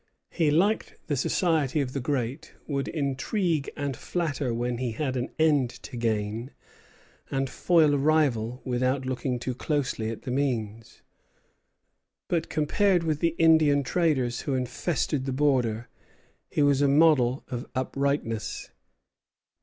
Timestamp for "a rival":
7.93-8.63